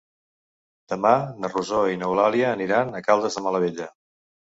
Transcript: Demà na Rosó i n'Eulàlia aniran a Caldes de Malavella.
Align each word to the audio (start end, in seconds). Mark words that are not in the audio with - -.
Demà 0.93 1.11
na 1.43 1.51
Rosó 1.51 1.81
i 1.95 1.99
n'Eulàlia 2.03 2.47
aniran 2.53 2.89
a 2.93 3.03
Caldes 3.09 3.37
de 3.41 3.45
Malavella. 3.49 3.87